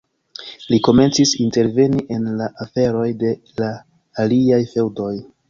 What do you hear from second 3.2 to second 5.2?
de la aliaj feŭdoj.